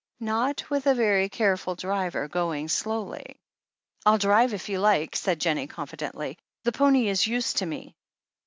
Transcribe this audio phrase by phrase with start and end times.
[0.21, 3.39] Not with a very careful driver, going slowly."
[4.03, 6.39] I'll drive, if you like," said Jennie confidently.
[6.63, 7.95] The pony is used to me."